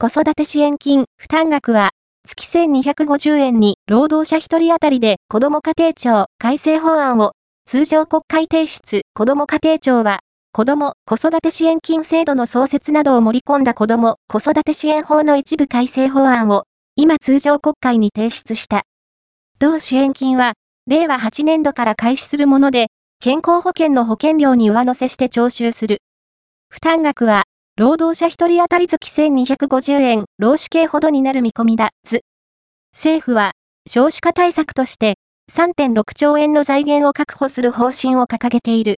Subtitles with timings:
[0.00, 1.90] 子育て支援金負担額は
[2.24, 7.32] 月1250円に労働者1人当たりで子ども家庭庁改正法案を
[7.66, 10.20] 通常国会提出子ども家庭庁は
[10.52, 16.62] 子ども子育て支援金制度の創設などを盛り込んだ子ども子育て支援法の一部改正法案を
[16.94, 18.84] 今通常国会に提出した。
[19.58, 20.52] 同支援金は
[20.86, 22.86] 令和8年度から開始するもので
[23.18, 26.02] 健康保険の保険料に上乗せして徴収する。
[26.68, 27.42] 負担額は
[27.78, 32.22] 労働者一人当たり月1250円、労使系ほどになる見込みだ、図。
[32.92, 33.52] 政府は、
[33.88, 35.14] 少子化対策として、
[35.52, 38.96] 3.6兆円の財源を確保する方針を掲げている。